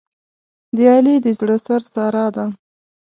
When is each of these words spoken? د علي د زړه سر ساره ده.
د 0.75 0.77
علي 0.93 1.15
د 1.21 1.27
زړه 1.39 1.57
سر 1.65 1.81
ساره 1.93 2.25
ده. 2.35 2.45